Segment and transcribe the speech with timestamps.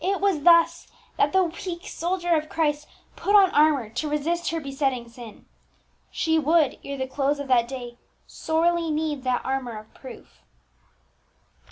[0.03, 4.59] It was thus that the weak soldier of Christ put on armour to resist her
[4.59, 5.45] besetting sin.
[6.09, 10.41] She would, ere the close of that day, sorely need that armour of proof.